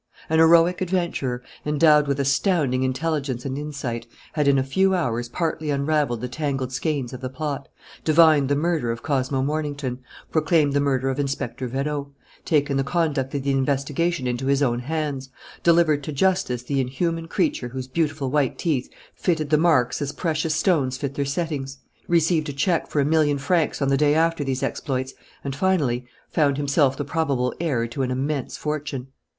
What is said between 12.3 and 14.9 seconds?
taken the conduct of the investigation into his own